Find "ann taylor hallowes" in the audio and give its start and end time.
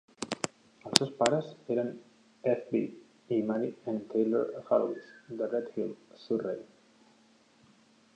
3.93-5.13